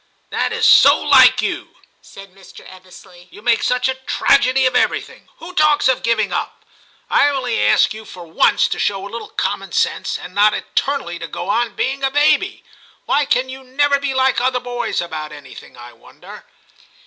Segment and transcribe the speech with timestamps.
[0.31, 2.67] 'That is so like you,' said Mr.
[2.67, 6.65] Ebbesley;* you make such a tragedy of everything; who talks of giving up?
[7.07, 8.35] I only ask you for 2l8 TIM CHAP.
[8.43, 12.63] once to shoWa little common sense, and not eternally to go on being a baby.
[13.05, 16.45] Why can you never be like other boys about anything, I wonder?'